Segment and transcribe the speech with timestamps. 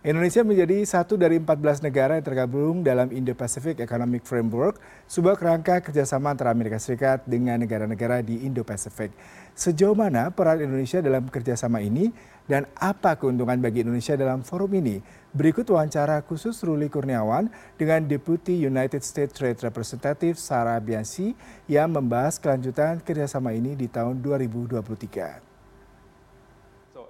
[0.00, 6.32] Indonesia menjadi satu dari 14 negara yang tergabung dalam Indo-Pacific Economic Framework, sebuah kerangka kerjasama
[6.32, 9.12] antara Amerika Serikat dengan negara-negara di Indo-Pacific.
[9.52, 12.16] Sejauh mana peran Indonesia dalam kerjasama ini
[12.48, 15.04] dan apa keuntungan bagi Indonesia dalam forum ini?
[15.36, 21.36] Berikut wawancara khusus Ruli Kurniawan dengan Deputy United States Trade Representative Sarah Biansi
[21.68, 25.49] yang membahas kelanjutan kerjasama ini di tahun 2023.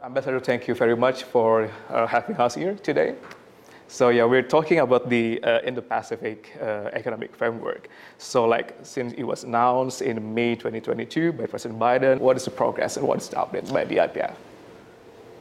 [0.03, 3.15] Ambassador, thank you very much for uh, having us here today.
[3.87, 7.89] So yeah, we're talking about the uh, Indo-Pacific uh, economic framework.
[8.17, 12.51] So like since it was announced in May 2022 by President Biden, what is the
[12.51, 14.35] progress and what is the update by the IPEF?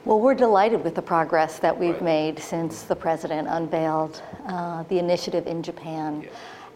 [0.04, 2.02] Well, we're delighted with the progress that we've right.
[2.02, 6.24] made since the president unveiled uh, the initiative in Japan.
[6.24, 6.30] Yeah.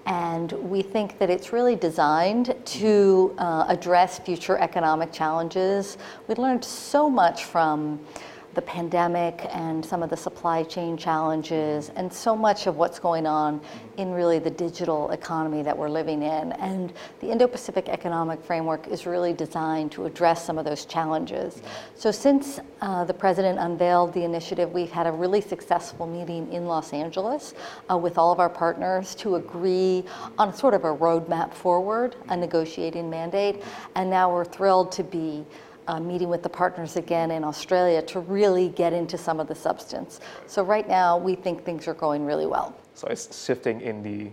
[0.05, 5.97] And we think that it's really designed to uh, address future economic challenges.
[6.27, 7.99] We learned so much from
[8.53, 13.25] the pandemic and some of the supply chain challenges and so much of what's going
[13.25, 13.59] on
[13.97, 16.51] in really the digital economy that we're living in.
[16.53, 21.61] And the Indo Pacific Economic Framework is really designed to address some of those challenges.
[21.95, 26.65] So, since uh, the president unveiled the initiative, we've had a really successful meeting in
[26.65, 27.53] Los Angeles
[27.89, 30.03] uh, with all of our partners to agree
[30.37, 33.63] on sort of a roadmap forward, a negotiating mandate.
[33.95, 35.45] And now we're thrilled to be
[35.87, 39.55] uh, meeting with the partners again in Australia to really get into some of the
[39.55, 40.19] substance.
[40.47, 42.75] So right now, we think things are going really well.
[42.93, 44.29] So it's shifting in the,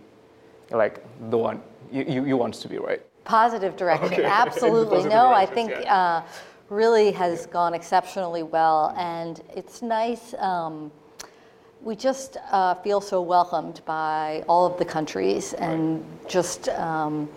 [0.76, 3.02] like the one you, you, you want to be, right?
[3.24, 4.24] Positive direction, okay.
[4.44, 5.04] absolutely.
[5.04, 5.94] no, I think yeah.
[5.94, 6.22] uh,
[6.68, 7.52] really has yeah.
[7.52, 10.34] gone exceptionally well, and it's nice.
[10.34, 10.90] Um,
[11.82, 16.28] we just uh, feel so welcomed by all of the countries, and right.
[16.28, 16.68] just.
[16.70, 17.28] Um,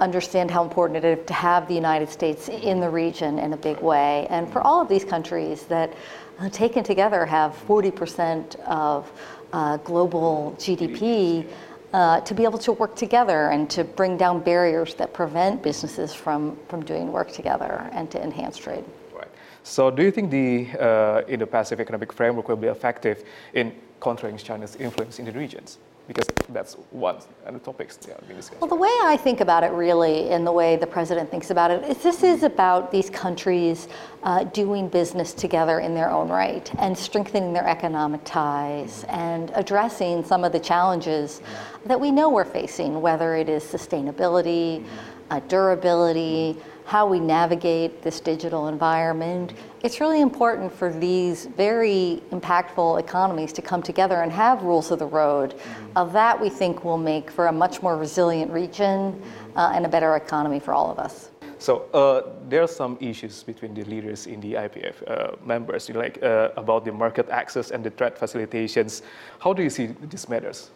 [0.00, 3.56] understand how important it is to have the United States in the region in a
[3.56, 4.26] big way.
[4.30, 5.92] And for all of these countries that
[6.38, 9.12] uh, taken together have 40% of
[9.52, 11.46] uh, global GDP,
[11.92, 16.14] uh, to be able to work together and to bring down barriers that prevent businesses
[16.14, 18.84] from, from doing work together and to enhance trade.
[19.12, 19.28] Right.
[19.64, 24.76] So, do you think the uh, Indo-Pacific Economic Framework will be effective in countering China's
[24.76, 25.78] influence in the regions?
[26.10, 28.60] Because that's one of the topics yeah, being discussed.
[28.60, 31.70] Well, the way I think about it, really, and the way the president thinks about
[31.70, 33.86] it, is this is about these countries
[34.24, 40.24] uh, doing business together in their own right and strengthening their economic ties and addressing
[40.24, 41.42] some of the challenges
[41.86, 44.84] that we know we're facing, whether it is sustainability,
[45.30, 46.56] uh, durability
[46.90, 49.52] how we navigate this digital environment.
[49.84, 54.98] It's really important for these very impactful economies to come together and have rules of
[54.98, 55.54] the road.
[55.54, 55.96] Mm-hmm.
[55.96, 59.22] Of that, we think will make for a much more resilient region
[59.54, 61.30] uh, and a better economy for all of us.
[61.58, 65.94] So uh, there are some issues between the leaders in the IPEF uh, members, you
[65.94, 69.02] know, like uh, about the market access and the trade facilitations.
[69.38, 70.70] How do you see these matters?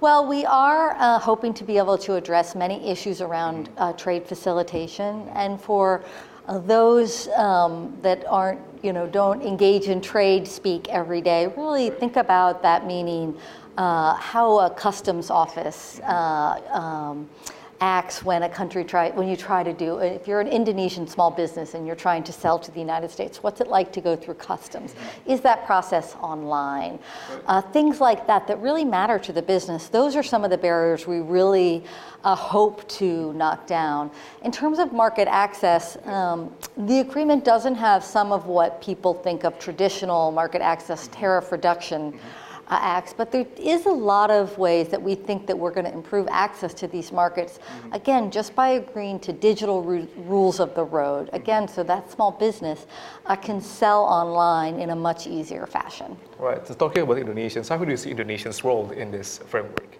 [0.00, 4.26] Well, we are uh, hoping to be able to address many issues around uh, trade
[4.26, 6.02] facilitation, and for
[6.48, 11.90] uh, those um, that aren't, you know, don't engage in trade speak every day, really
[11.90, 13.36] think about that meaning
[13.78, 16.00] uh, how a customs office.
[16.00, 17.30] Uh, um,
[17.80, 21.30] acts when a country try when you try to do if you're an Indonesian small
[21.30, 24.14] business and you're trying to sell to the United States what's it like to go
[24.16, 24.94] through customs?
[25.26, 26.98] Is that process online?
[27.46, 29.88] Uh, things like that that really matter to the business.
[29.88, 31.84] Those are some of the barriers we really
[32.22, 34.10] uh, hope to knock down.
[34.42, 39.44] In terms of market access um, the agreement doesn't have some of what people think
[39.44, 44.56] of traditional market access tariff reduction mm-hmm uh, acts, but there is a lot of
[44.58, 47.58] ways that we think that we're going to improve access to these markets.
[47.58, 47.92] Mm-hmm.
[47.92, 51.30] Again, just by agreeing to digital ru- rules of the road.
[51.32, 52.86] Again, so that small business
[53.26, 56.16] uh, can sell online in a much easier fashion.
[56.38, 56.66] Right.
[56.66, 59.98] So talking about Indonesians, how do you see Indonesia's role in this framework?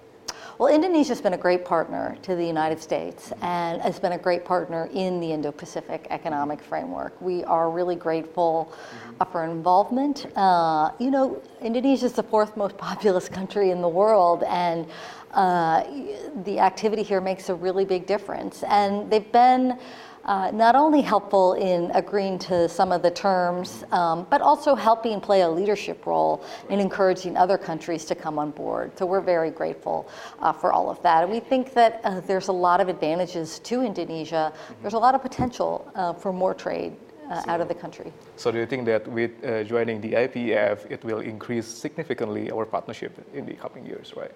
[0.56, 4.44] Well, Indonesia's been a great partner to the United States and has been a great
[4.44, 7.20] partner in the Indo Pacific Economic Framework.
[7.20, 8.72] We are really grateful
[9.20, 10.26] uh, for involvement.
[10.37, 14.87] Uh, you know, Indonesia is the fourth most populous country in the world, and
[15.34, 15.84] uh,
[16.44, 18.62] the activity here makes a really big difference.
[18.64, 19.78] And they've been
[20.25, 25.20] uh, not only helpful in agreeing to some of the terms, um, but also helping
[25.20, 28.96] play a leadership role in encouraging other countries to come on board.
[28.98, 30.08] So we're very grateful
[30.40, 31.25] uh, for all of that.
[31.25, 34.52] And we think that uh, there's a lot of advantages to Indonesia.
[34.80, 36.96] There's a lot of potential uh, for more trade
[37.30, 38.12] uh, so, out of the country.
[38.37, 42.64] So do you think that with uh, joining the IPEF, it will increase significantly our
[42.64, 44.32] partnership in the coming years, right?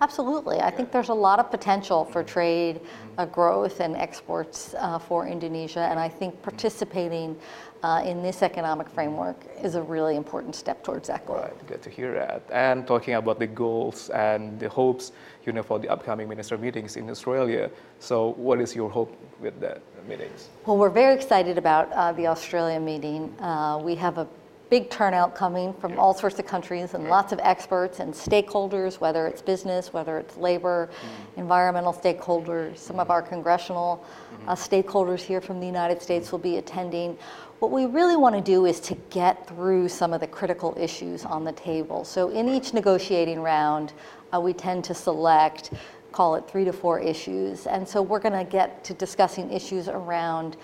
[0.00, 0.60] Absolutely.
[0.60, 2.80] I think there's a lot of potential for trade
[3.16, 7.36] uh, growth and exports uh, for Indonesia, and I think participating
[7.82, 11.36] uh, in this economic framework is a really important step towards that goal.
[11.36, 12.42] Right, good to hear that.
[12.50, 15.12] And talking about the goals and the hopes,
[15.44, 17.70] you know, for the upcoming minister meetings in Australia.
[17.98, 20.48] So, what is your hope with that meetings?
[20.66, 23.34] Well, we're very excited about uh, the Australia meeting.
[23.40, 24.26] Uh, we have a
[24.70, 29.26] big turnout coming from all sorts of countries and lots of experts and stakeholders, whether
[29.26, 30.88] it's business, whether it's labor,
[31.36, 32.78] environmental stakeholders.
[32.78, 34.04] Some of our congressional
[34.48, 37.16] uh, stakeholders here from the United States will be attending.
[37.58, 41.24] What we really want to do is to get through some of the critical issues
[41.24, 42.04] on the table.
[42.04, 43.92] So in each negotiating round,
[44.34, 45.72] uh, we tend to select,
[46.12, 47.66] call it three to four issues.
[47.66, 50.56] And so we're going to get to discussing issues around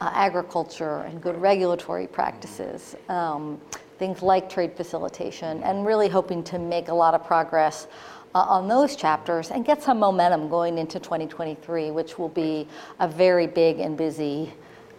[0.00, 3.60] uh, agriculture and good regulatory practices, um,
[3.98, 7.86] things like trade facilitation, and really hoping to make a lot of progress
[8.34, 12.66] uh, on those chapters and get some momentum going into 2023, which will be
[13.00, 14.52] a very big and busy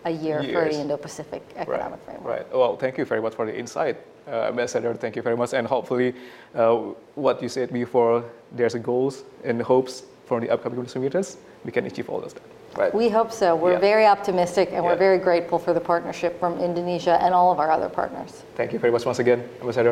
[0.06, 2.26] a year for the Indo-Pacific Economic right, Framework.
[2.26, 2.54] Right.
[2.54, 4.94] Well, thank you very much for the insight, uh, Ambassador.
[4.96, 5.54] Thank you very much.
[5.54, 6.16] And hopefully,
[6.56, 6.76] uh,
[7.16, 11.38] what you said before, there's a goals and hopes for the upcoming meetings.
[11.64, 12.34] We can achieve all those.
[12.78, 12.94] Right.
[12.94, 13.56] We hope so.
[13.56, 13.80] We're Yeah.
[13.80, 17.70] very optimistic and we're very grateful for the partnership from Indonesia and all of our
[17.70, 18.44] other partners.
[18.56, 19.90] Thank you very much once again, Ambassador.